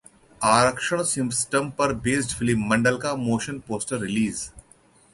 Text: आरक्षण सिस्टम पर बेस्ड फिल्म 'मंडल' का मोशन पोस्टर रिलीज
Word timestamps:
आरक्षण 0.41 1.03
सिस्टम 1.03 1.69
पर 1.79 1.93
बेस्ड 2.01 2.35
फिल्म 2.39 2.67
'मंडल' 2.69 2.97
का 2.99 3.15
मोशन 3.17 3.59
पोस्टर 3.67 3.99
रिलीज 3.99 4.43